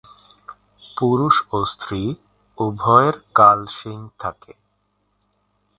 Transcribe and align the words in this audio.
পুরুষ 0.97 1.35
ও 1.51 1.57
স্ত্রী 1.65 2.01
উভয়ের 2.57 3.15
কাল 3.35 3.59
শিং 3.77 3.99
থাকে। 4.19 4.53